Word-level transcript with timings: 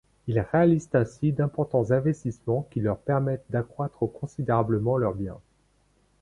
Ils 0.25 0.39
réalisent 0.39 0.89
ainsi 0.93 1.31
d’importants 1.31 1.91
investissements 1.91 2.65
qui 2.71 2.79
leur 2.79 2.97
permettent 2.97 3.45
d’accroître 3.51 4.07
considérablement 4.11 4.97
leurs 4.97 5.13
biens. 5.13 5.37